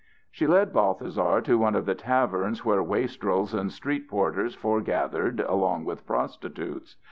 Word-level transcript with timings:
She 0.31 0.47
led 0.47 0.73
Balthasar 0.73 1.41
to 1.41 1.59
one 1.59 1.75
of 1.75 1.85
the 1.85 1.93
taverns 1.93 2.65
where 2.65 2.81
wastrels 2.81 3.53
and 3.53 3.71
street 3.71 4.07
porters 4.09 4.55
foregathered 4.55 5.41
along 5.41 5.85
with 5.85 6.07
prostitutes. 6.07 6.95